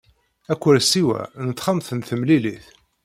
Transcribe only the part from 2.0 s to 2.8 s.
temlilit.